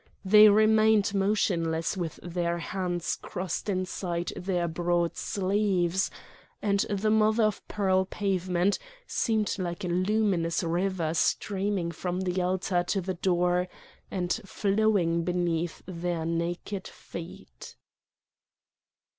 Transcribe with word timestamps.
They 0.25 0.49
remained 0.49 1.13
motionless 1.13 1.95
with 1.95 2.19
their 2.23 2.57
hands 2.57 3.19
crossed 3.21 3.69
inside 3.69 4.33
their 4.35 4.67
broad 4.67 5.15
sleeves, 5.15 6.09
and 6.59 6.79
the 6.89 7.11
mother 7.11 7.43
of 7.43 7.61
pearl 7.67 8.05
pavement 8.05 8.79
seemed 9.05 9.59
like 9.59 9.83
a 9.83 9.87
luminous 9.89 10.63
river 10.63 11.13
streaming 11.13 11.91
from 11.91 12.21
the 12.21 12.41
altar 12.41 12.83
to 12.87 12.99
the 12.99 13.13
door 13.13 13.67
and 14.09 14.33
flowing 14.43 15.23
beneath 15.23 15.83
their 15.85 16.25
naked 16.25 16.87
feet. 16.87 17.75